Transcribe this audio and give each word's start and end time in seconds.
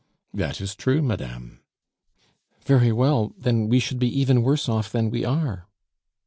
"That 0.33 0.59
is 0.61 0.73
true, 0.73 1.03
madame." 1.03 1.59
"Very 2.65 2.91
well, 2.91 3.33
then 3.37 3.69
we 3.69 3.79
should 3.79 3.99
be 3.99 4.09
even 4.19 4.41
worse 4.41 4.67
off 4.67 4.91
than 4.91 5.11
we 5.11 5.23
are." 5.23 5.67